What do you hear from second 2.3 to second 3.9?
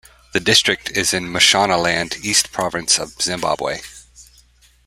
province of Zimbabwe.